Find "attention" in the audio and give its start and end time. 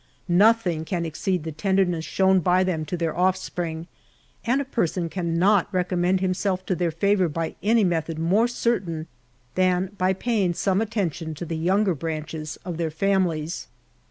10.81-11.35